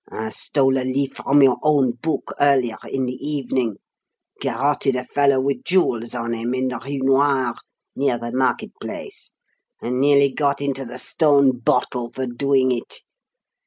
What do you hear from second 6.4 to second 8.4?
in the Rue Noir, near the